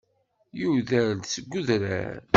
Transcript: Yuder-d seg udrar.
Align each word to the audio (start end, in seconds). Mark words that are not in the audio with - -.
Yuder-d 0.59 1.23
seg 1.33 1.51
udrar. 1.59 2.19